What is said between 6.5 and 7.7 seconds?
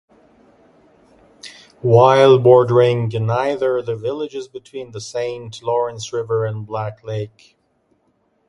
Black Lake.